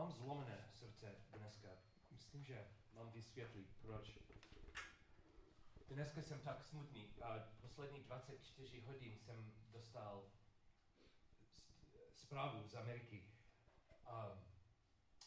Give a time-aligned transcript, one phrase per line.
[0.00, 1.68] mám zlomené srdce dneska.
[2.10, 4.18] Myslím, že mám vysvětlit, proč.
[5.88, 7.14] Dneska jsem tak smutný.
[7.22, 10.24] A poslední 24 hodin jsem dostal
[12.14, 13.24] zprávu z Ameriky.
[14.06, 14.38] A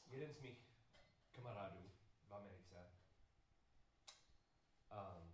[0.07, 0.57] jeden z mých
[1.31, 1.91] kamarádů
[2.27, 2.91] v Americe
[4.91, 5.33] um,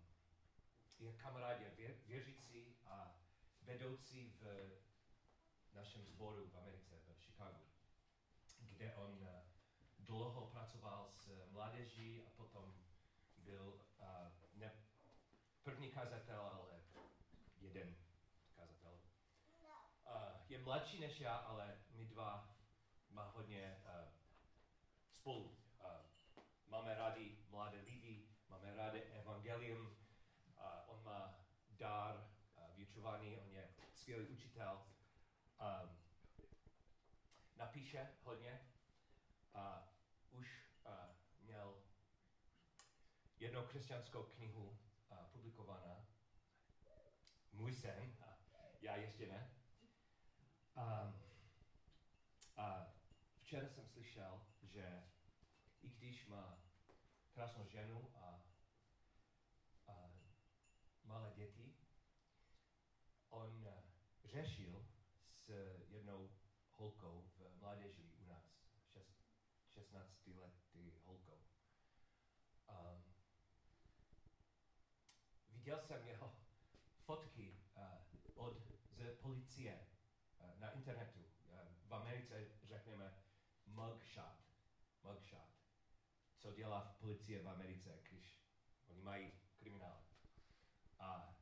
[0.99, 3.15] je kamarád, je vě, věřící a
[3.61, 4.69] vedoucí v
[5.73, 7.63] našem sboru v Americe, v Chicagu,
[8.59, 9.49] kde on uh,
[10.09, 12.73] dlouho pracoval s mládeží a potom
[13.37, 14.05] byl uh,
[14.53, 14.73] ne
[15.63, 16.81] první kazatel, ale
[17.59, 17.95] jeden
[18.55, 18.99] kazatel.
[20.05, 22.55] Uh, je mladší než já, ale my dva
[23.09, 24.09] má hodně uh,
[25.11, 25.43] spolu.
[25.43, 25.87] Uh,
[26.67, 29.93] máme rádi mladé lidi, máme rádi evangelium, uh,
[30.87, 31.35] on má
[31.69, 34.81] dar uh, vyučování, on je skvělý učitel.
[35.61, 35.97] Um,
[37.55, 38.61] napíše hodně
[39.53, 39.89] a
[40.31, 40.93] už uh,
[41.41, 41.83] měl
[43.39, 44.79] jednu křesťanskou knihu
[45.11, 46.05] uh, publikovaná.
[47.51, 48.37] Můj sen, a
[48.81, 49.51] já ještě ne.
[50.77, 51.21] Um,
[52.57, 52.93] a
[53.41, 55.03] včera jsem slyšel, že
[55.81, 56.59] i když má
[57.31, 58.43] krásnou ženu a,
[59.87, 60.11] a
[61.03, 61.75] malé děti,
[63.29, 63.67] on
[64.25, 64.87] řešil
[65.31, 65.49] s
[65.87, 66.29] jednou
[66.73, 68.59] holkou v mládeži u nás,
[69.67, 71.39] 16 letý holkou.
[72.69, 73.03] Um,
[75.69, 76.35] viděl jsem jeho
[77.05, 78.57] fotky uh, od
[78.89, 79.87] z policie
[80.39, 81.19] uh, na internetu.
[81.19, 83.13] Uh, v Americe řekneme
[83.65, 84.37] mugshot.
[85.03, 85.49] Mugshot.
[86.37, 88.41] Co dělá v policie v Americe, když
[88.87, 90.03] oni mají kriminál.
[90.99, 91.35] A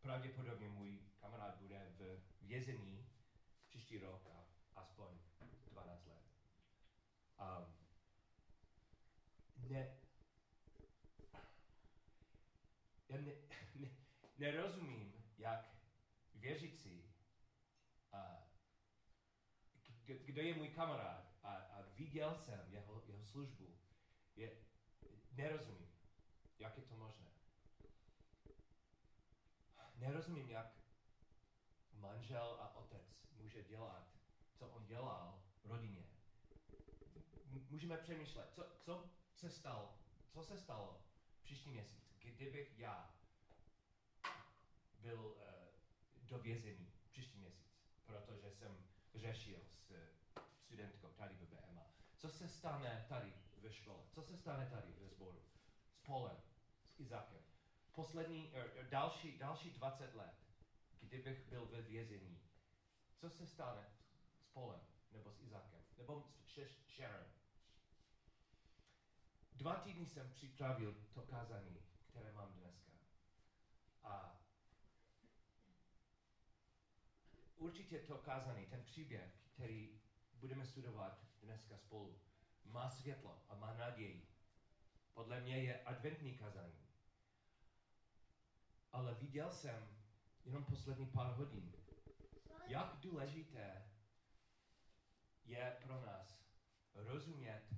[0.00, 3.06] pravděpodobně můj kamarád bude v vězení
[3.68, 4.46] příští rok a
[4.80, 5.18] aspoň
[5.70, 6.22] 12 let.
[7.40, 7.74] Um,
[9.68, 10.02] ne,
[13.12, 13.34] já ne,
[13.74, 13.88] ne,
[14.42, 15.74] nerozumím, jak
[16.34, 17.14] věřící,
[18.12, 18.48] a,
[20.04, 23.78] kdo je můj kamarád a, a viděl jsem jeho, jeho službu,
[24.36, 24.50] je,
[25.32, 25.92] nerozumím,
[26.58, 27.26] jak je to možné.
[29.94, 30.78] Nerozumím, jak
[31.92, 34.08] manžel a otec může dělat,
[34.54, 36.06] co on dělal rodině.
[37.70, 39.98] Můžeme přemýšlet, co, co se stalo,
[40.30, 41.02] co se stalo
[41.42, 43.21] příští měsíc, kdybych já
[45.02, 45.42] byl uh,
[46.22, 47.66] do vězení příští měsíc,
[48.06, 48.76] protože jsem
[49.14, 49.92] řešil s
[50.56, 51.86] studentkou tady v BMA.
[52.16, 54.04] Co se stane tady ve škole?
[54.10, 55.42] Co se stane tady ve sboru?
[55.90, 56.36] S Polem,
[56.84, 57.42] s Izakem.
[57.92, 60.34] Poslední, er, další, další 20 let,
[61.00, 62.40] kdybych byl ve vězení,
[63.16, 63.86] co se stane
[64.40, 64.80] s Polem,
[65.12, 66.58] nebo s Izakem, nebo s
[66.96, 67.26] Sharon?
[69.52, 72.92] Dva týdny jsem připravil to kázání, které mám dneska.
[74.02, 74.41] A
[77.62, 80.00] určitě to kázání, ten příběh, který
[80.34, 82.20] budeme studovat dneska spolu,
[82.64, 84.28] má světlo a má naději.
[85.14, 86.88] Podle mě je adventní kazání.
[88.92, 89.88] Ale viděl jsem
[90.44, 91.72] jenom poslední pár hodin,
[92.66, 93.90] jak důležité
[95.44, 96.46] je pro nás
[96.94, 97.68] rozumět,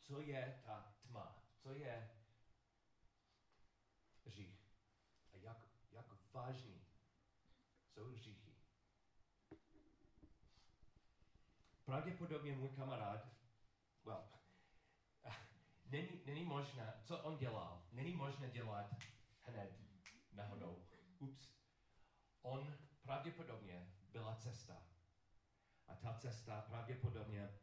[0.00, 2.10] co je ta tma, co je
[4.26, 4.70] řích
[5.32, 5.58] a jak,
[5.90, 6.84] jak vážný
[7.94, 8.33] jsou hříchy.
[11.84, 13.28] Pravděpodobně můj kamarád,
[14.04, 14.24] well,
[15.86, 18.94] není, není možné, co on dělal, není možné dělat
[19.42, 19.80] hned
[20.32, 20.86] náhodou.
[21.18, 21.48] Ups.
[22.42, 24.82] On pravděpodobně byla cesta.
[25.86, 27.58] A ta cesta pravděpodobně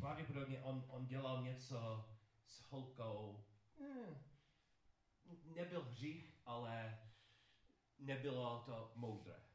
[0.00, 2.08] pravděpodobně on, on dělal něco
[2.46, 3.44] s holkou.
[3.78, 4.16] Hmm.
[5.44, 6.98] Nebyl hřích, ale
[7.98, 9.49] nebylo to moudré.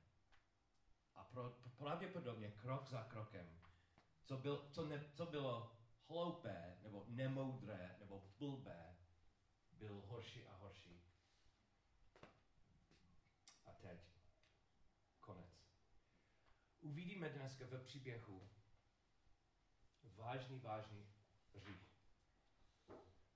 [1.16, 3.60] A pro, pravděpodobně krok za krokem,
[4.26, 5.76] co, byl, co, ne, co bylo
[6.08, 8.98] hloupé, nebo nemoudré, nebo blbé,
[9.72, 11.02] byl horší a horší.
[13.66, 14.00] A teď
[15.20, 15.66] konec.
[16.80, 18.50] Uvidíme dneska ve příběhu
[20.04, 21.08] vážný, vážný
[21.54, 21.96] hřích.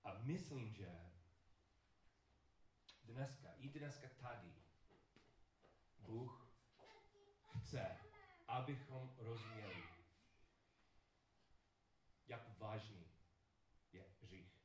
[0.03, 1.11] A myslím, že
[3.03, 4.53] dneska, i dneska tady,
[5.99, 6.38] Bůh
[7.69, 7.97] chce,
[8.47, 9.83] abychom rozuměli,
[12.27, 13.07] jak vážný
[13.91, 14.61] je hřích.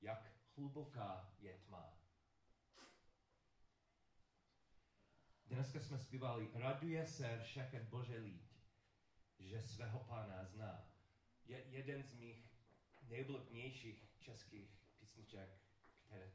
[0.00, 1.98] Jak hluboká je tma.
[5.44, 8.54] Dneska jsme zpívali, raduje se všechen Bože lid,
[9.38, 10.92] že svého pána zná.
[11.44, 12.50] Je jeden z mých
[13.02, 15.60] nejoblíbenějších českých písniček,
[16.06, 16.32] které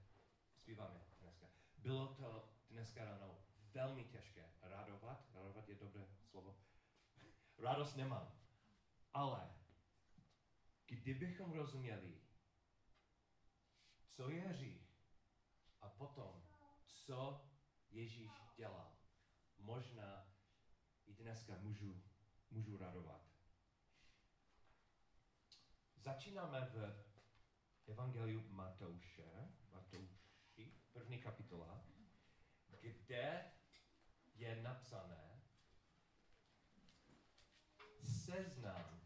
[0.55, 1.47] zpíváme dneska.
[1.77, 3.42] Bylo to dneska ráno
[3.73, 4.53] velmi těžké.
[4.61, 6.57] Radovat, radovat je dobré slovo.
[7.57, 8.39] Radost nemám.
[9.13, 9.55] Ale
[10.85, 12.21] kdybychom rozuměli,
[14.09, 14.99] co je hřích
[15.81, 16.47] a potom,
[16.87, 17.49] co
[17.89, 18.97] Ježíš dělal,
[19.57, 20.27] možná
[21.05, 22.03] i dneska můžu,
[22.51, 23.21] můžu radovat.
[25.95, 27.05] Začínáme v
[27.87, 31.85] Evangeliu Matouše, Matouši, první kapitola,
[33.13, 33.52] kde
[34.43, 35.41] je napsané
[38.03, 39.01] seznam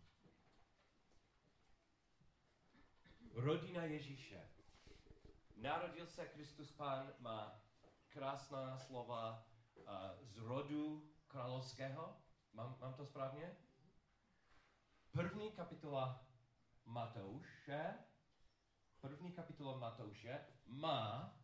[3.34, 4.50] rodina Ježíše.
[5.56, 7.62] Narodil se Kristus Pán, má
[8.10, 9.46] krásná slova
[10.22, 12.18] z rodu královského.
[12.54, 13.58] Mám, mám to správně?
[15.12, 16.26] První kapitola
[16.86, 17.94] Matouše,
[19.02, 21.38] první kapitola Matouše má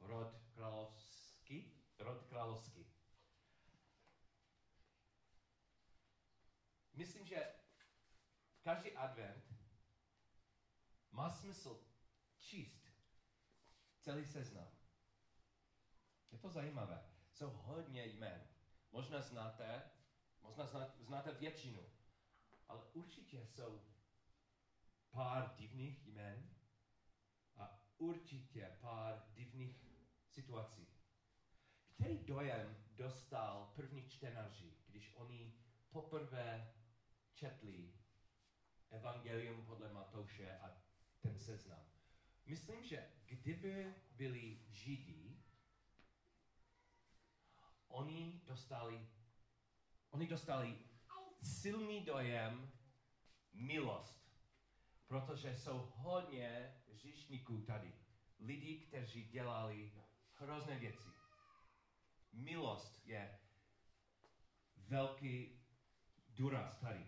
[0.00, 1.05] rod královský,
[1.98, 2.86] rod královský.
[6.94, 7.54] Myslím, že
[8.62, 9.44] každý advent
[11.10, 11.84] má smysl
[12.38, 12.86] číst
[14.00, 14.70] celý seznam.
[16.30, 17.04] Je to zajímavé.
[17.32, 18.48] Jsou hodně jmen.
[18.92, 19.90] Možná znáte,
[20.42, 20.66] možná
[20.98, 21.82] znáte většinu,
[22.68, 23.82] ale určitě jsou
[25.10, 26.50] pár divných jmen
[27.56, 29.84] a určitě pár divných
[30.28, 30.95] situací.
[31.96, 35.54] Který dojem dostal první čtenáři, když oni
[35.90, 36.74] poprvé
[37.34, 37.92] četli
[38.90, 40.82] Evangelium podle Matouše a
[41.20, 41.80] ten seznam?
[42.46, 45.44] Myslím, že kdyby byli Židí,
[47.88, 49.08] oni dostali,
[50.10, 50.78] oni dostali
[51.42, 52.72] silný dojem
[53.52, 54.26] milost,
[55.06, 57.92] protože jsou hodně říšníků tady.
[58.40, 59.92] Lidi, kteří dělali
[60.34, 61.15] hrozné věci.
[62.36, 63.38] Milost je
[64.76, 65.60] velký
[66.28, 67.06] důraz tady.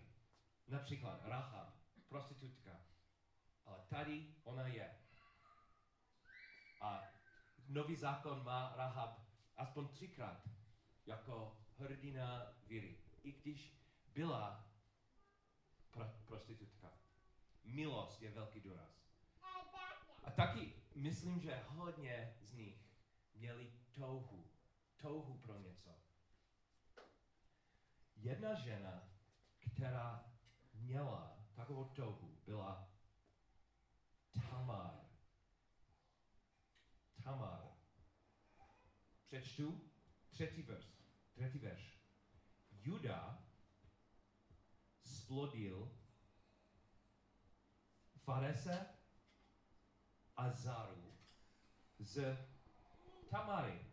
[0.67, 1.75] Například Rahab,
[2.07, 2.81] prostitutka.
[3.65, 4.95] Ale tady ona je.
[6.81, 7.03] A
[7.67, 9.19] nový zákon má Rahab
[9.57, 10.49] aspoň třikrát
[11.05, 12.97] jako hrdina víry.
[13.23, 13.77] I když
[14.13, 14.71] byla
[15.91, 16.93] pro, prostitutka.
[17.63, 19.09] Milost je velký důraz.
[20.23, 22.89] A taky myslím, že hodně z nich
[23.33, 24.48] měli touhu.
[25.01, 25.89] Touhu pro něco.
[28.15, 29.09] Jedna žena,
[29.59, 30.33] která
[30.73, 32.89] měla takovou touhu, byla
[34.49, 34.99] Tamar.
[37.23, 37.67] Tamar.
[39.25, 39.91] Přečtu
[40.29, 40.85] třetí verš.
[41.35, 41.99] Třetí verš.
[42.71, 43.43] Juda
[45.03, 45.91] splodil
[48.15, 48.85] Farese
[50.35, 51.17] a Zaru
[51.99, 52.37] z
[53.29, 53.88] Tamary.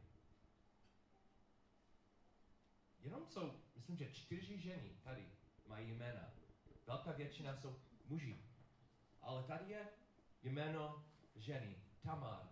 [3.17, 5.29] Jenom jsou, myslím, že čtyři ženy tady
[5.67, 6.33] mají jména.
[6.87, 8.45] Velká většina jsou muži.
[9.21, 9.89] Ale tady je
[10.43, 11.05] jméno
[11.35, 12.49] ženy, Tamar.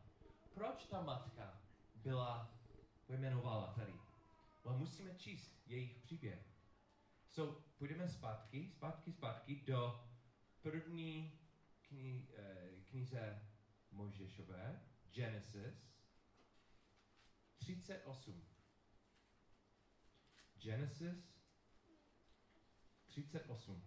[0.54, 1.60] Proč ta matka
[1.94, 2.58] byla
[3.06, 3.92] pojmenovala tady?
[4.64, 6.46] Ale musíme číst jejich příběh.
[7.30, 10.08] So, půjdeme zpátky, zpátky, zpátky do
[10.62, 11.40] první
[11.82, 13.48] kni, eh, knize
[13.90, 15.94] Mojžešové, Genesis
[17.58, 18.53] 38.
[20.64, 21.16] Genesis
[23.06, 23.82] 38.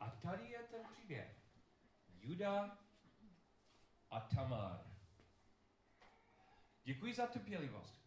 [0.00, 1.36] A tady je ten příběh.
[2.20, 2.78] Juda
[4.10, 4.86] a Tamar.
[6.84, 8.06] Děkuji za trpělivost.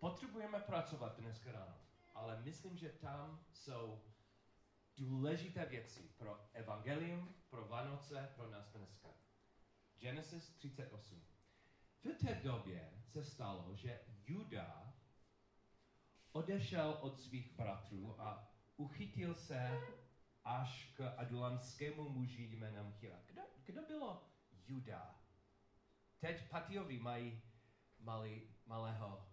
[0.00, 1.78] Potřebujeme pracovat dneska ráno,
[2.14, 4.02] ale myslím, že tam jsou
[4.96, 9.08] důležité věci pro evangelium, pro Vánoce, pro nás dneska.
[9.98, 11.35] Genesis 38.
[12.04, 14.94] V té době se stalo, že Juda
[16.32, 19.80] odešel od svých bratrů a uchytil se
[20.44, 23.22] až k adulamskému muži jménem Hira.
[23.26, 24.30] Kdo, kdo bylo
[24.66, 25.20] Juda?
[26.18, 27.42] Teď Patiovi mají
[27.98, 29.28] malý, malého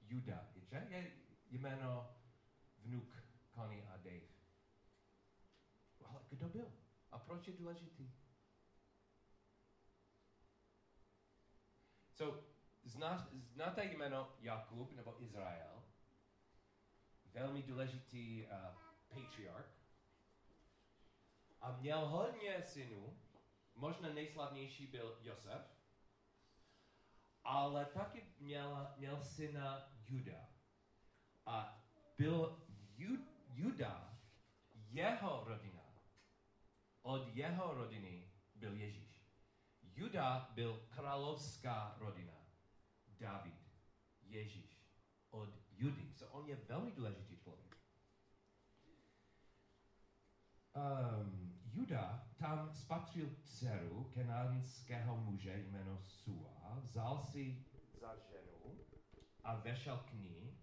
[0.00, 0.86] Juda, že?
[0.88, 1.12] Je
[1.50, 2.10] jméno
[2.78, 3.16] vnuk
[3.54, 4.34] Connie a Dave.
[6.04, 6.72] Ale kdo byl?
[7.10, 8.12] A proč je důležitý?
[12.14, 12.44] So,
[12.84, 15.82] zná, znáte jméno Jakub nebo Izrael?
[17.24, 18.52] Velmi důležitý uh,
[19.08, 19.68] patriarch.
[21.60, 23.18] A měl hodně synů.
[23.74, 25.62] Možná nejslavnější byl Josef.
[27.44, 30.48] ale taky měla, měl syna Juda.
[31.46, 31.84] A
[32.18, 32.62] byl
[32.96, 34.18] Ju, Juda
[34.74, 35.82] jeho rodina.
[37.02, 39.13] Od jeho rodiny byl Ježíš.
[39.96, 42.32] Juda byl královská rodina.
[43.20, 43.54] David,
[44.22, 44.84] Ježíš,
[45.30, 46.12] od Judy.
[46.12, 47.76] So on je velmi důležitý člověk.
[50.74, 57.64] Um, Juda tam spatřil dceru kenánského muže jméno Sua, vzal si
[58.00, 58.78] za ženu
[59.44, 60.58] a vešel k ní,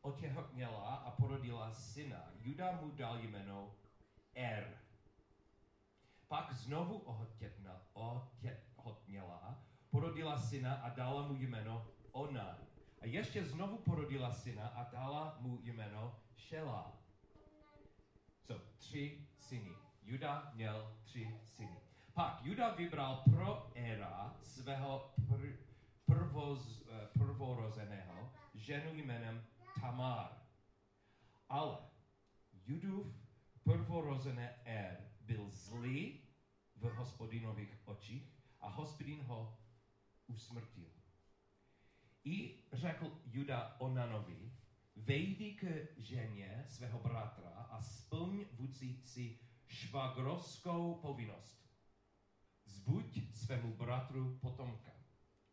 [0.00, 2.30] otěhotněla a porodila syna.
[2.40, 3.74] Juda mu dal jméno
[4.34, 4.78] Er.
[6.28, 8.73] Pak znovu otěhotněla,
[9.94, 12.58] porodila syna a dala mu jméno Onan.
[13.00, 16.92] A ještě znovu porodila syna a dala mu jméno Šela.
[18.46, 19.76] So, tři syny.
[20.02, 21.80] Juda měl tři syny.
[22.14, 25.56] Pak Juda vybral pro Era svého pr-
[26.06, 29.46] prvoz, eh, prvorozeného ženu jménem
[29.80, 30.42] Tamar.
[31.48, 31.78] Ale
[32.66, 33.06] Judův
[33.62, 36.20] prvorozené Er byl zlý
[36.76, 38.34] v hospodinových očích
[38.64, 39.58] a hospodin ho
[40.26, 40.90] usmrtil.
[42.24, 44.52] I řekl Juda Onanovi,
[44.96, 45.64] vejdi k
[45.96, 51.64] ženě svého bratra a splň vůdci si švagrovskou povinnost.
[52.64, 54.92] Zbuď svému bratru potomka.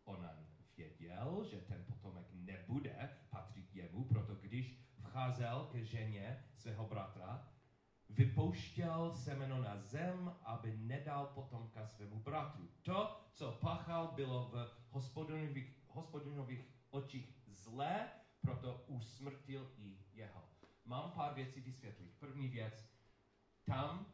[0.04, 7.48] Onan věděl, že ten potomek nebude patřit jemu, proto když vcházel ke ženě svého bratra,
[8.14, 12.70] vypouštěl semeno na zem, aby nedal potomka svému bratru.
[12.82, 18.10] To, co pachal, bylo v hospodinových, hospodinových očích zlé,
[18.42, 20.50] proto usmrtil i jeho.
[20.86, 22.14] Mám pár věcí vysvětlit.
[22.20, 22.86] První věc,
[23.66, 24.06] tam,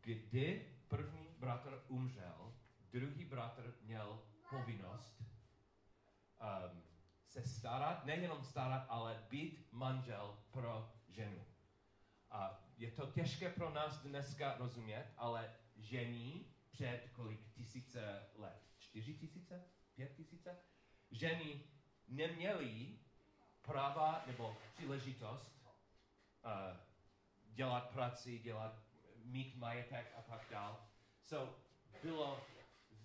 [0.00, 2.54] kdy první bratr umřel,
[2.90, 6.82] druhý bratr měl povinnost um,
[7.26, 11.44] se starat, nejenom starat, ale být manžel pro ženu.
[12.30, 18.62] A je to těžké pro nás dneska rozumět, ale žení před kolik tisíce let?
[18.78, 19.64] Čtyři tisíce?
[19.94, 20.56] Pět tisíce?
[21.10, 21.62] Ženy
[22.08, 22.98] neměly
[23.62, 25.62] práva nebo příležitost
[26.44, 26.76] uh,
[27.54, 28.82] dělat práci, dělat,
[29.24, 30.88] mít majetek a tak dál.
[31.22, 31.54] So,
[32.02, 32.46] bylo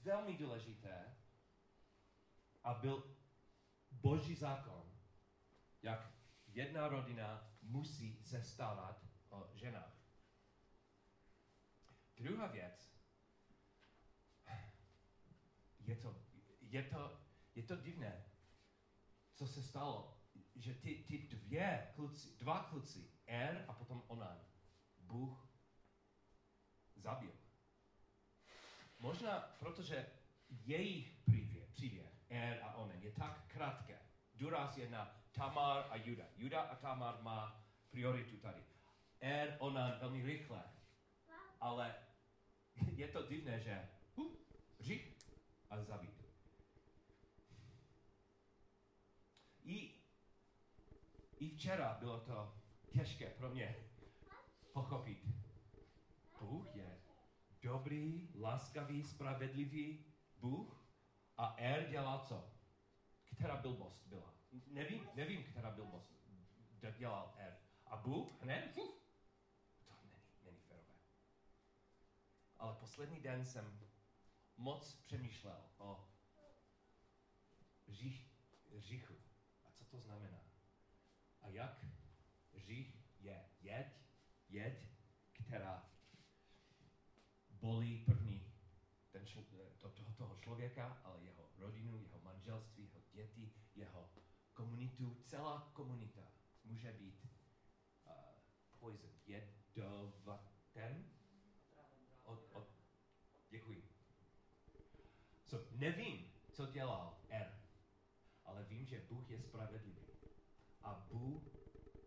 [0.03, 1.15] velmi důležité
[2.63, 3.03] a byl
[3.91, 4.91] boží zákon,
[5.81, 6.11] jak
[6.47, 8.43] jedna rodina musí se
[9.35, 9.95] o ženách.
[12.17, 12.95] Druhá věc,
[15.79, 16.21] je to,
[16.61, 17.21] je to,
[17.55, 18.25] je to divné,
[19.33, 20.17] co se stalo,
[20.55, 24.45] že ty, ty dvě kluci, dva kluci, Er a potom Onan,
[24.97, 25.49] Bůh
[26.95, 27.31] zabil.
[28.99, 30.09] Možná protože
[30.49, 33.99] jejich příběh, příběh Er a Onan je tak krátké.
[34.33, 36.25] Důraz je na Tamar a Juda.
[36.35, 38.74] Juda a Tamar má prioritu tady.
[39.25, 40.63] Er, Onan velmi rychle.
[41.61, 41.95] Ale
[42.95, 44.33] je to divné, že uh,
[45.69, 46.25] a zabít.
[49.63, 49.93] I,
[51.39, 52.53] I včera bylo to
[52.93, 53.75] těžké pro mě
[54.73, 55.25] pochopit.
[56.39, 57.01] Bůh je
[57.61, 60.05] dobrý, laskavý, spravedlivý
[60.37, 60.87] Bůh
[61.37, 62.53] a Er dělal co?
[63.35, 64.33] Která blbost byla?
[64.67, 66.15] Nevím, nevím, která blbost
[66.97, 67.57] dělal Er.
[67.87, 68.89] A Bůh hned není,
[70.43, 70.93] není férové.
[72.65, 73.79] Ale poslední den jsem
[74.57, 76.07] moc přemýšlel o
[77.87, 78.31] řích,
[78.77, 79.15] říchu.
[79.63, 80.41] A co to znamená?
[81.41, 81.85] A jak
[82.55, 83.87] řích je jeď,
[84.49, 84.89] jeď,
[85.33, 85.89] která
[87.49, 88.53] bolí první
[89.11, 89.45] ten čl-
[89.77, 94.09] to, toho, toho člověka, ale jeho rodinu, jeho manželství, jeho děti, jeho
[94.53, 96.21] komunitu, celá komunita
[96.63, 97.27] může být
[98.05, 98.11] uh,
[98.79, 101.11] poison, jedovatem.
[102.25, 102.67] Od, od,
[103.49, 103.95] děkuji.
[105.55, 107.53] So, nevím, co dělal R,
[108.45, 110.05] ale vím, že Bůh je spravedlivý.
[110.81, 111.43] A Bůh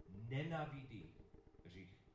[0.08, 1.14] nenavidí
[1.64, 2.08] hřích.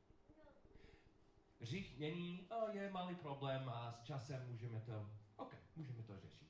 [1.60, 6.48] Hřích není, o, je malý problém a s časem můžeme to, OK, můžeme to řešit.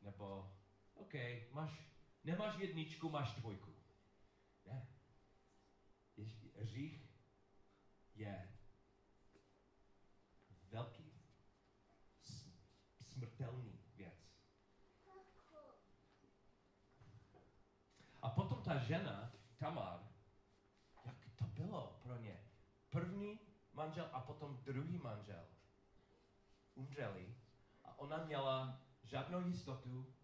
[0.00, 0.50] Nebo,
[0.94, 1.14] OK,
[1.50, 1.88] máš,
[2.24, 3.74] nemáš jedničku, máš dvojku.
[4.66, 4.86] Ne.
[6.54, 7.08] Hřích
[8.14, 8.48] je
[10.62, 11.12] velký,
[12.24, 12.46] s-
[13.34, 14.14] smrtelný věc.
[18.22, 20.00] A potom ta žena, Tamar,
[21.04, 22.40] jak to bylo pro ně?
[22.90, 23.40] První
[23.72, 25.46] manžel a potom druhý manžel
[26.74, 27.34] umřeli
[27.84, 30.14] a ona měla žádnou jistotu,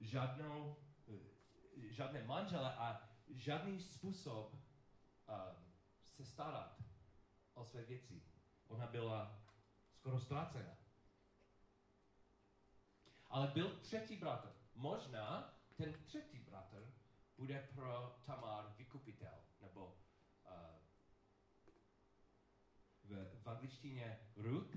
[0.00, 0.76] žádnou,
[1.08, 4.60] eh, žádné manžele a žádný způsob uh,
[6.04, 6.82] se starat
[7.54, 8.22] o své věci.
[8.68, 9.40] Ona byla
[9.92, 10.80] skoro ztracena.
[13.30, 14.52] Ale byl třetí bratr.
[14.74, 16.94] Možná ten třetí bratr
[17.36, 20.52] bude pro Tamar vykupitel, nebo uh,
[23.04, 24.76] v, v angličtině Ruth,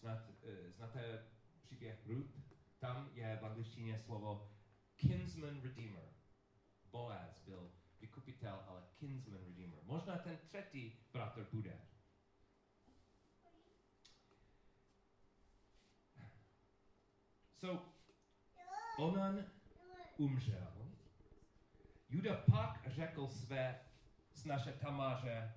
[0.00, 1.26] znat, uh, znáte
[1.62, 2.30] příběh Ruth?
[2.78, 4.50] Tam je v angličtině slovo
[4.96, 6.14] kinsman redeemer.
[6.90, 9.78] Boaz byl vykupitel, ale kinsman redeemer.
[9.82, 11.89] Možná ten třetí bratr bude.
[17.60, 17.82] So,
[18.98, 19.44] Onan
[20.16, 20.72] umřel.
[22.10, 23.80] Juda pak řekl své
[24.32, 25.54] snaše Tamáře,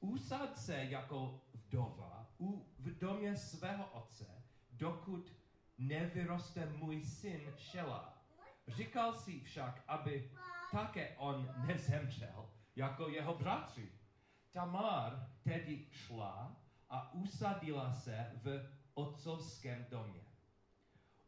[0.00, 5.32] usad se jako vdova u, v domě svého otce, dokud
[5.78, 8.18] nevyroste můj syn Šela.
[8.68, 10.30] Říkal si však, aby
[10.72, 13.92] také on nezemřel jako jeho bratři.
[14.52, 16.56] Tamar tedy šla
[16.90, 20.23] a usadila se v otcovském domě.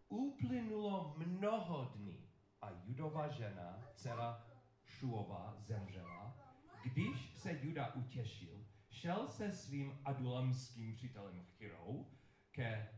[0.08, 2.28] Uplynulo mnoho dní
[2.60, 4.46] a judová žena, dcera
[4.84, 6.36] Šuova, zemřela.
[6.84, 12.06] Když se Juda utěšil, šel se svým adulamským přítelem Chirou
[12.50, 12.88] ke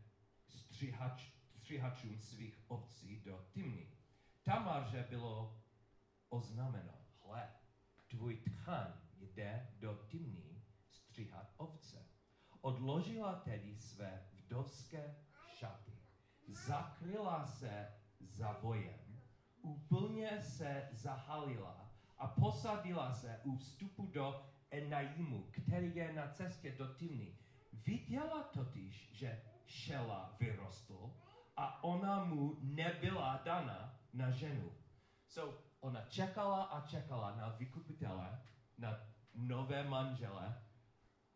[0.47, 3.93] střihač, střihačům svých ovcí do Timny.
[4.43, 5.63] Tamarže bylo
[6.29, 7.55] oznámeno, hle,
[8.07, 12.07] tvůj tchan jde do Timny stříhat ovce.
[12.61, 15.17] Odložila tedy své vdovské
[15.59, 16.08] šaty
[16.49, 17.89] zakryla se
[18.21, 19.21] za vojem,
[19.63, 26.95] úplně se zahalila a posadila se u vstupu do Enaimu, který je na cestě do
[26.95, 27.39] Timny.
[27.73, 31.13] Viděla totiž, že Šela vyrostl
[31.57, 34.73] a ona mu nebyla dana na ženu.
[35.27, 38.43] So, ona čekala a čekala na vykupitele,
[38.79, 39.01] na
[39.35, 40.63] nové manžele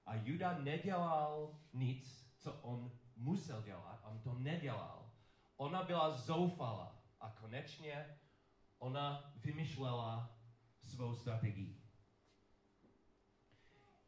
[0.07, 5.11] a Juda nedělal nic, co on musel dělat, on to nedělal.
[5.57, 8.19] Ona byla zoufala a konečně
[8.79, 10.39] ona vymyšlela
[10.85, 11.83] svou strategii.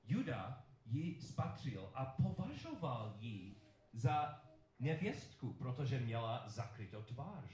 [0.04, 3.60] Juda ji spatřil a považoval ji
[3.92, 4.42] za
[4.78, 7.50] nevěstku, protože měla zakrytou tvář.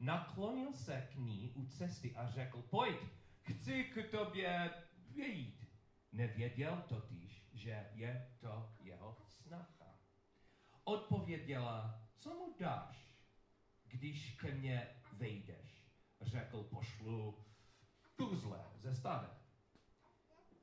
[0.00, 2.96] Naklonil se k ní u cesty a řekl, pojď,
[3.42, 4.70] chci k tobě
[5.14, 5.66] vyjít.
[6.12, 9.75] Nevěděl totiž, že je to jeho snaha.
[10.88, 13.06] Odpověděla, co mu dáš?
[13.88, 17.44] když ke mně vejdeš, řekl pošlu
[18.16, 19.28] tuzle ze stáde.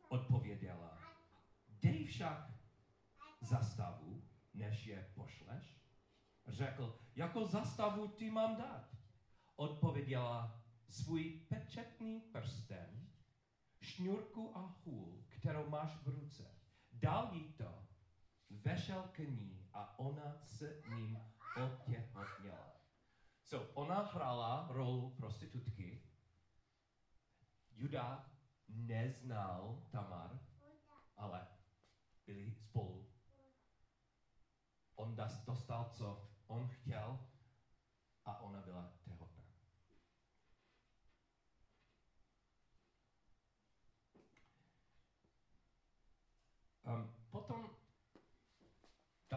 [0.07, 0.99] Odpověděla,
[1.69, 2.51] dej však
[3.41, 5.81] zastavu, než je pošleš.
[6.47, 8.89] Řekl, jako zastavu ti mám dát.
[9.55, 13.07] Odpověděla, svůj pečetný prsten,
[13.81, 16.43] šňůrku a hůl, kterou máš v ruce.
[16.91, 17.88] Dal jí to,
[18.49, 21.19] vešel k ní a ona s ním
[21.63, 22.73] otěhotněla.
[23.43, 26.03] So, ona hrála rolu prostitutky.
[27.71, 28.29] Juda
[28.67, 30.39] neznal Tamar,
[31.17, 31.47] ale
[32.25, 33.09] byli spolu.
[34.95, 37.19] On dostal, co on chtěl
[38.25, 39.43] a ona byla tehotná.
[46.83, 47.72] Um, potom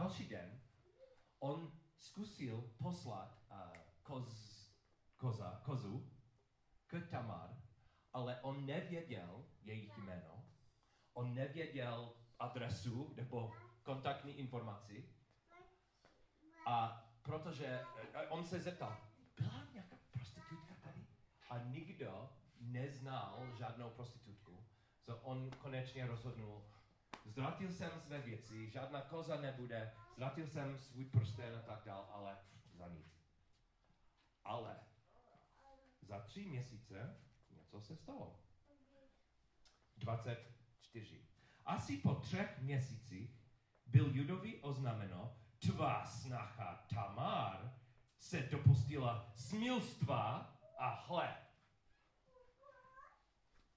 [0.07, 0.61] další den
[1.38, 3.57] on zkusil poslat uh,
[4.03, 4.71] koz,
[5.16, 6.11] koza, kozu
[6.87, 7.51] k Tamar,
[8.12, 10.45] ale on nevěděl jejich jméno,
[11.14, 15.11] on nevěděl adresu nebo kontaktní informaci
[16.66, 17.85] a protože
[18.29, 18.97] on se zeptal,
[19.40, 21.07] byla nějaká prostitutka tady?
[21.51, 24.64] A nikdo neznal žádnou prostitutku.
[25.01, 26.64] So on konečně rozhodnul,
[27.27, 32.39] ztratil jsem své věci, žádná koza nebude, ztratil jsem svůj prsten a tak dál, ale
[32.75, 33.27] za nic.
[34.45, 34.81] Ale
[36.03, 38.41] za tři měsíce něco se stalo.
[39.97, 41.27] 24.
[41.65, 43.41] Asi po třech měsících
[43.87, 47.81] byl Judovi oznámeno, tvá snacha Tamar
[48.19, 51.37] se dopustila smilstva a hle.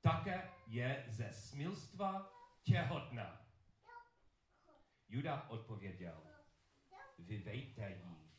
[0.02, 3.46] Také je ze smilstva těhotná.
[5.10, 6.24] Juda odpověděl,
[7.20, 8.30] vyvejte jí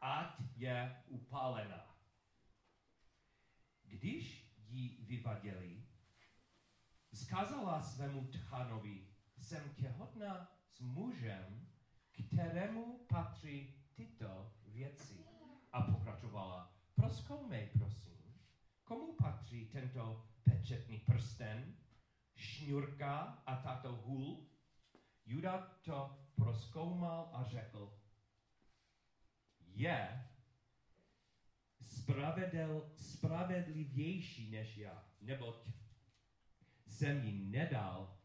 [0.00, 1.96] ať je upálena.
[3.82, 5.86] Když ji vyvadili,
[7.12, 11.68] zkázala svému tchanovi, jsem těhotná s mužem,
[12.12, 15.24] kterému patří tyto věci.
[15.72, 18.40] A pokračovala, proskoumej, prosím,
[18.84, 21.76] komu patří tento pečetný prsten,
[22.38, 24.46] šňůrka a tato hůl?
[25.26, 27.98] Juda to proskoumal a řekl,
[29.60, 30.28] je
[31.82, 35.68] spravedl, spravedlivější než já, neboť
[36.86, 38.18] jsem ji nedal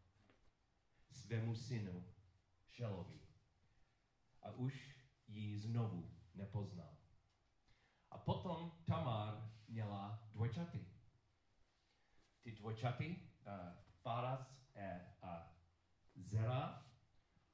[1.11, 2.05] svému synu
[2.67, 3.19] Šelovi.
[4.41, 6.97] A už ji znovu nepoznal.
[8.11, 10.85] A potom Tamar měla dvojčaty.
[12.41, 13.15] Ty dvojčaty,
[13.47, 14.53] uh, Faras
[15.21, 15.53] a
[16.15, 16.85] Zera,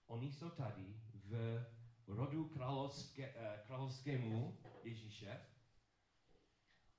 [0.07, 1.65] oni jsou tady v
[2.07, 5.39] rodu královské, uh, královskému Ježíše.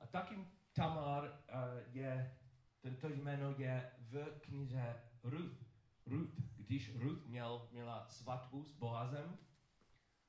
[0.01, 2.39] A taky Tamar uh, je,
[2.81, 5.65] tento jméno je v knize Ruth.
[6.07, 9.39] Ruth, když Ruth měl, měla svatbu s Boazem,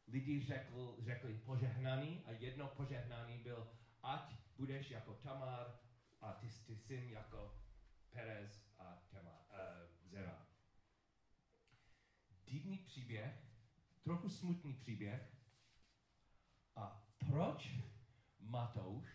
[0.07, 3.71] lidi řekl, řekli požehnaný a jedno požehnání byl,
[4.03, 5.79] ať budeš jako Tamar
[6.21, 7.55] a ty, ty syn jako
[8.09, 10.47] Perez a Tamar, uh, Zera.
[12.45, 13.33] Divný příběh,
[14.03, 15.37] trochu smutný příběh.
[16.75, 17.69] A proč
[18.39, 19.07] Matouš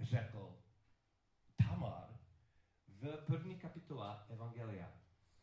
[0.00, 0.62] řekl
[1.56, 2.18] Tamar
[2.86, 4.92] v první kapitole Evangelia?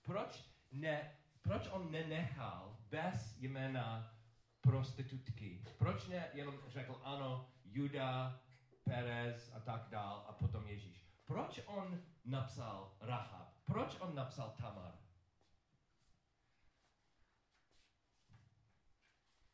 [0.01, 4.13] Proč ne proč on nenechal bez jména
[4.61, 5.63] prostitutky?
[5.77, 8.41] Proč ne jenom řekl ano, Juda,
[8.83, 10.04] Perez a tak dál a potom Ježíš?
[11.55, 13.47] Proč on napsal Rahab?
[13.65, 14.99] Proč on napsal Tamar?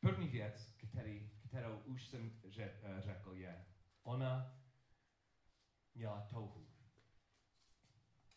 [0.00, 2.40] První věc, který, kterou už jsem
[2.98, 3.66] řekl, je,
[4.02, 4.56] ona
[5.94, 6.66] měla touhu.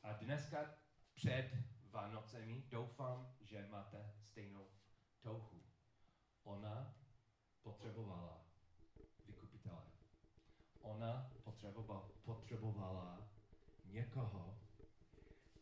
[0.04, 0.76] A dneska
[1.14, 1.52] před
[1.92, 4.68] Vánocemi doufám, že máte stejnou
[5.22, 5.64] touhu.
[6.44, 6.96] Ona
[7.62, 8.46] potřebovala
[9.26, 9.84] vykupitele.
[10.82, 13.25] Ona potřebovala, potřebovala
[13.96, 14.60] někoho,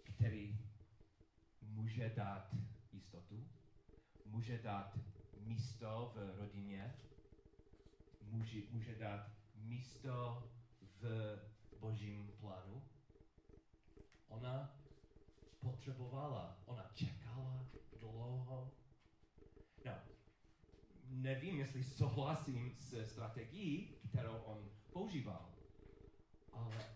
[0.04, 0.60] který
[1.62, 2.56] může dát
[2.92, 3.48] jistotu,
[4.26, 5.00] může dát
[5.40, 6.96] místo v rodině,
[8.22, 10.44] může, může dát místo
[10.82, 11.40] v
[11.80, 12.84] božím plánu.
[14.28, 14.80] Ona
[15.60, 16.58] potřebovala.
[16.66, 17.66] Ona čekala
[18.00, 18.72] dlouho.
[19.86, 19.92] No,
[21.06, 25.53] nevím, jestli souhlasím s strategií, kterou on používal,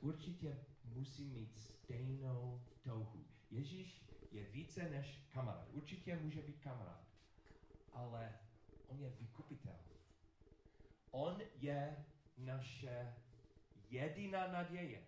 [0.08, 3.26] určitě musí mít stejnou touhu.
[3.50, 5.70] Ježíš je více než kamarád.
[5.72, 7.08] Určitě může být kamarád,
[7.91, 8.39] ale
[8.88, 9.80] on je vykupitel.
[11.12, 12.06] On je
[12.38, 13.15] naše
[13.89, 15.04] jediná naděje.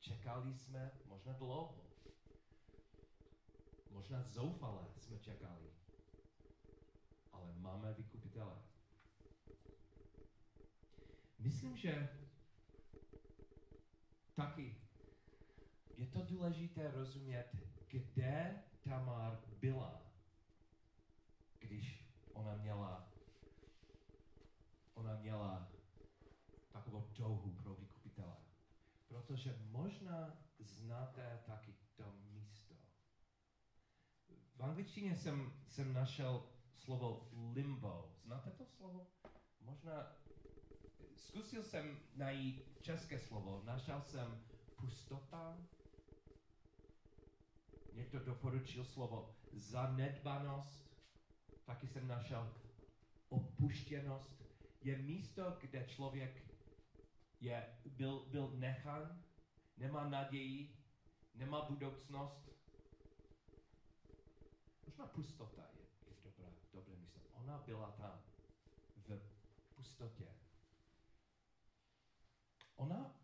[0.00, 1.86] Čekali jsme možná dlouho.
[3.90, 5.70] Možná zoufale jsme čekali.
[7.32, 8.62] Ale máme vykupitele.
[11.38, 12.19] Myslím, že
[14.40, 14.76] taky
[15.96, 17.56] je to důležité rozumět,
[17.88, 20.02] kde Tamar byla,
[21.58, 23.10] když ona měla
[24.94, 25.68] ona měla
[26.72, 28.36] takovou touhu pro vykupitele.
[29.08, 32.74] Protože možná znáte taky to místo.
[34.56, 38.14] V angličtině jsem, jsem našel slovo limbo.
[38.24, 39.06] Znáte to slovo?
[39.60, 40.16] Možná
[41.20, 43.62] zkusil jsem najít české slovo.
[43.64, 44.44] Našel jsem
[44.76, 45.58] pustota.
[47.92, 50.90] Někdo doporučil slovo zanedbanost.
[51.64, 52.54] Taky jsem našel
[53.28, 54.42] opuštěnost.
[54.82, 56.46] Je místo, kde člověk
[57.40, 59.22] je, byl, byl nechan,
[59.76, 60.76] nemá naději,
[61.34, 62.50] nemá budoucnost.
[64.86, 67.20] Možná pustota je, je dobré, dobré místo.
[67.32, 68.22] Ona byla tam
[69.06, 70.39] v pustotě.
[72.80, 73.20] Ona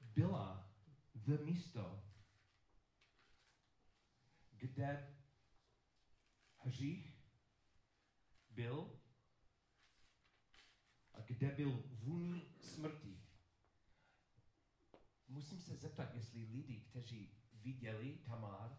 [0.00, 0.72] byla
[1.14, 2.04] v místo,
[4.50, 5.14] kde
[6.56, 7.18] hřích
[8.50, 9.00] byl
[11.12, 13.22] a kde byl vůní smrti.
[15.28, 18.78] Musím se zeptat, jestli lidi, kteří viděli Tamar,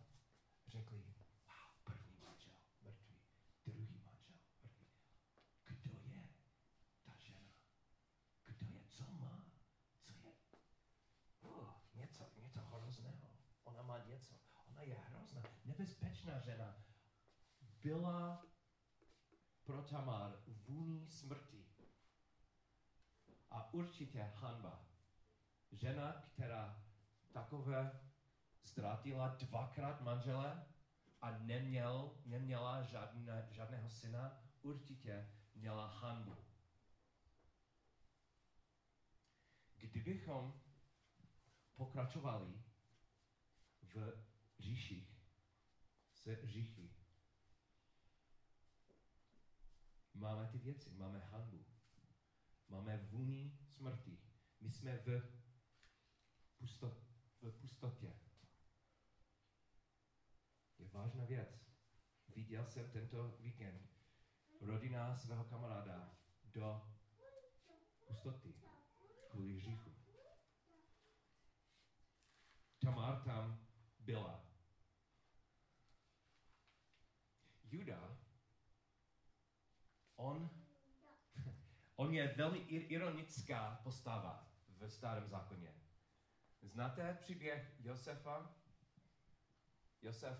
[0.67, 0.98] řekli,
[1.45, 3.22] wow, první manžel mrtvý,
[3.65, 4.88] druhý manžel mrtvý.
[5.65, 6.30] Kdo je
[7.04, 7.54] ta žena?
[8.45, 9.52] Kdo je, co má?
[10.02, 10.34] Co je?
[11.41, 13.30] Oh, něco, něco hrozného.
[14.00, 14.36] Má něco.
[14.68, 16.76] Ona je hrozná, nebezpečná žena.
[17.82, 18.46] Byla
[19.64, 21.66] pro Tamar vůní smrti.
[23.52, 24.86] A určitě hanba
[25.72, 26.84] žena, která
[27.32, 28.00] takové
[28.64, 30.66] ztratila dvakrát manžele
[31.22, 36.36] a neměl, neměla žádné, žádného syna, určitě měla hanbu.
[39.76, 40.62] Kdybychom
[41.76, 42.69] pokračovali
[43.95, 44.25] v
[44.60, 45.19] říších,
[46.13, 46.93] se říchy,
[50.13, 51.65] máme ty věci, máme hanbu,
[52.69, 54.19] máme vůni smrti,
[54.60, 55.21] my jsme v,
[56.58, 57.04] pustot,
[57.41, 58.13] v pustotě.
[60.80, 61.69] Je vážná věc.
[62.36, 63.89] Viděl jsem tento víkend
[64.62, 66.82] rodina svého kamaráda do
[68.08, 68.54] pustoty
[69.30, 69.95] kvůli hříchu.
[72.80, 73.69] Tamar tam
[74.10, 74.45] byla.
[77.63, 78.17] Juda,
[80.15, 80.50] on,
[81.95, 85.74] on je velmi ironická postava v starém zákoně.
[86.62, 88.56] Znáte příběh Josefa?
[90.02, 90.38] Josef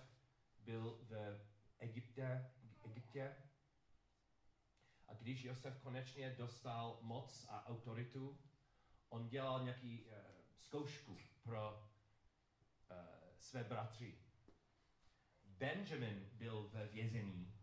[0.60, 1.42] byl v
[1.80, 2.54] Egyptě,
[2.86, 3.36] Egyptě
[5.08, 8.40] a když Josef konečně dostal moc a autoritu,
[9.10, 10.12] on dělal nějaký uh,
[10.58, 11.89] zkoušku pro
[13.40, 14.18] své bratry.
[15.46, 17.54] Benjamin byl ve vězení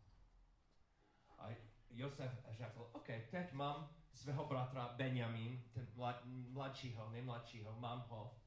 [1.39, 1.49] a
[1.91, 8.41] Josef řekl, OK, teď mám svého bratra Benjamin, ten mlad, mladšího, nejmladšího, mám ho.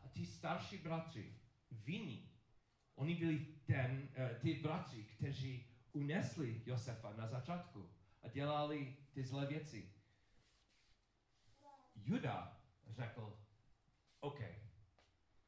[0.00, 2.32] A ti starší bratři, viní,
[2.94, 7.90] oni byli ten, uh, ty bratři, kteří unesli Josefa na začátku
[8.22, 9.92] a dělali ty zlé věci.
[11.94, 13.38] Juda řekl,
[14.20, 14.40] OK,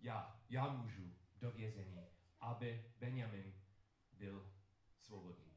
[0.05, 2.07] já, já můžu do vězení,
[2.41, 3.55] aby Benjamin
[4.13, 4.53] byl
[4.99, 5.55] svobodný.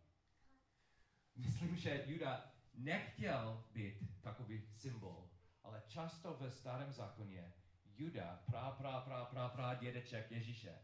[1.35, 5.29] Myslím, že Juda nechtěl být takový symbol,
[5.63, 7.53] ale často ve starém zákoně
[7.85, 10.79] Juda, prá, prá, prá, prá, prá, dědeček Ježíše,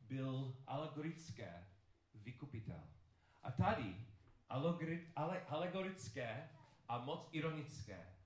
[0.00, 1.66] byl alegorické
[2.14, 2.90] vykupitel.
[3.42, 4.06] A tady
[5.46, 6.50] alegorické
[6.88, 8.16] a moc ironické.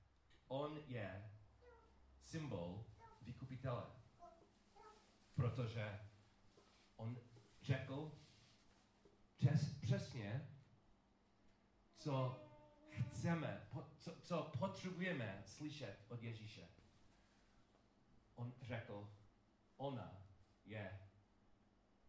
[0.49, 1.31] On je
[2.21, 2.87] symbol
[3.23, 4.04] vykupitele.
[5.35, 6.01] Protože
[6.97, 7.21] on
[7.63, 8.13] řekl
[9.37, 10.49] přes, přesně,
[11.97, 12.41] co
[12.91, 16.69] chceme, po, co, co potřebujeme slyšet od Ježíše.
[18.35, 19.09] On řekl,
[19.77, 20.23] ona
[20.65, 21.01] je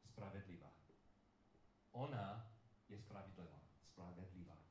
[0.04, 0.72] spravedlivá.
[1.92, 2.52] Ona
[2.90, 3.60] je spravedlivá.
[3.86, 4.65] spravedlivá.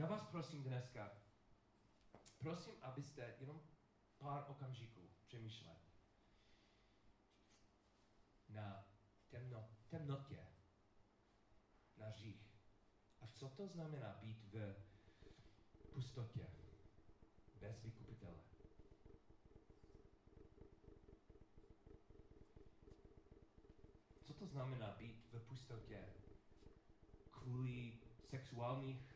[0.00, 1.10] Já vás prosím dneska,
[2.38, 3.60] prosím, abyste jenom
[4.18, 5.80] pár okamžiků přemýšleli
[8.48, 8.84] na
[9.28, 10.46] temno, temnotě,
[11.96, 12.54] na řích.
[13.20, 14.74] A co to znamená být v
[15.92, 16.46] pustotě,
[17.54, 18.40] bez vykupitele.
[24.22, 26.14] Co to znamená být v pustotě
[27.30, 27.98] kvůli
[28.30, 29.09] sexuálních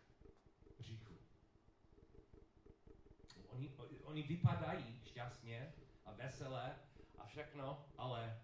[4.04, 6.76] Oni, vypadají šťastně a veselé
[7.18, 8.40] a všechno, ale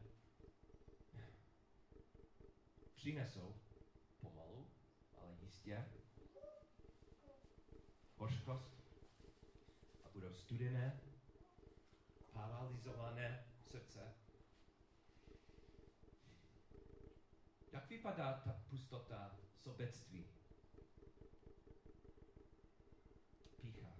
[2.94, 3.54] přinesou
[4.20, 4.70] pomalu,
[5.18, 5.86] ale jistě
[8.16, 8.72] hořkost
[10.04, 11.00] a budou studené,
[12.32, 14.14] paralizované srdce.
[17.72, 20.26] Jak vypadá ta pustota sobectví?
[23.60, 23.92] Pícha.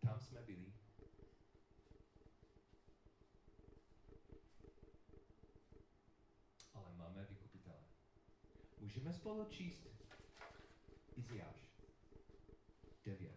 [0.00, 0.76] Tam jsme byli.
[9.06, 9.86] Můžeme spolu číst
[11.16, 11.70] Iziáš
[13.04, 13.30] 9.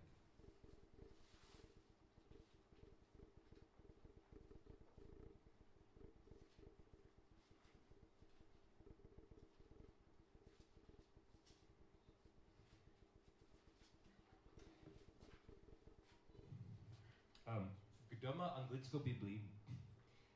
[17.48, 17.76] Um,
[18.08, 19.52] kdo má anglickou Biblii,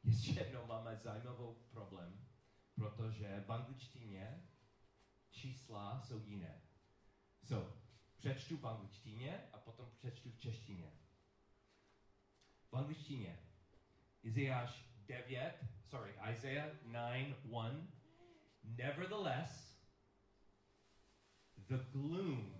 [0.04, 0.66] ještě jednou.
[0.66, 2.28] Máme zajímavý problém,
[2.76, 4.53] protože v angličtině
[5.34, 6.62] čísla jsou jiné.
[7.42, 7.74] So,
[8.18, 10.92] přečtu v angličtině a potom přečtu v češtině.
[12.72, 13.40] V angličtině
[14.24, 17.88] Izajáš 9, sorry, Isaiah 9, 1.
[18.64, 19.78] Nevertheless,
[21.68, 22.54] the gloom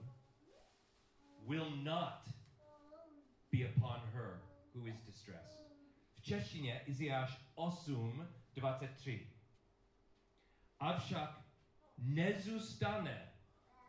[1.48, 2.28] will not
[3.52, 4.42] be upon her
[4.74, 5.60] who is distressed.
[6.16, 9.30] V češtině Izajáš 8, 23.
[10.80, 11.43] Avšak
[11.98, 13.32] nezůstane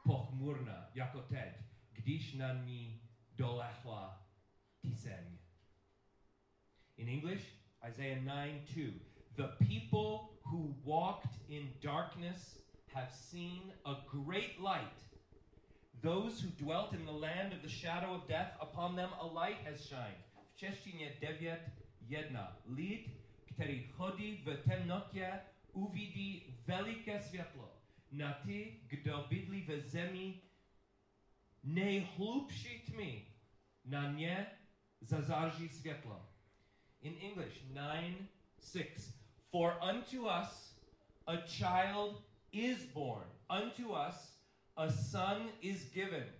[0.05, 1.55] pochmurná, jako teď,
[1.93, 3.03] když na ní
[3.37, 4.27] dolehla
[4.81, 5.39] tíseň.
[6.97, 7.45] In English,
[7.89, 9.15] Isaiah 9 2.
[9.37, 12.59] The people who walked in darkness
[12.93, 15.05] have seen a great light.
[16.03, 19.67] Those who dwelt in the land of the shadow of death, upon them a light
[19.67, 20.25] has shined.
[20.53, 22.57] V češtině 9.1.
[22.67, 23.11] Lid,
[23.47, 25.41] který chodí v temnotě,
[25.73, 27.84] uvidí veliké světlo.
[28.11, 30.41] Na ty, kdo bydlí ve zemi
[31.63, 33.27] nejhlubší tmy,
[33.85, 34.47] na ně
[35.01, 36.29] zazáří světlo.
[37.01, 38.29] In English, 9
[38.61, 39.25] 6.
[39.51, 40.81] For unto us
[41.27, 44.41] a child is born, unto us
[44.77, 46.33] a son is given.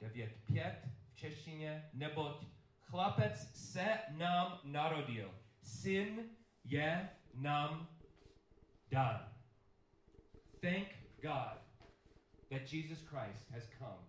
[0.00, 0.76] 9.5
[1.12, 2.46] v češtině, neboť
[2.80, 6.30] chlapec se nám narodil, syn
[6.64, 7.95] je nám
[8.90, 9.20] dán.
[10.62, 10.88] Thank
[11.22, 11.58] God
[12.50, 14.02] that Jesus Christ has come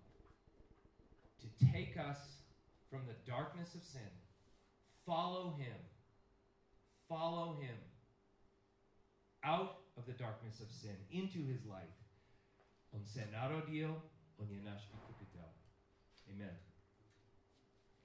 [1.42, 2.18] to take us
[2.90, 4.12] from the darkness of sin.
[5.06, 5.76] Follow him.
[7.10, 7.76] Follow him
[9.44, 11.96] out of the darkness of sin into his light.
[16.30, 16.67] Amen.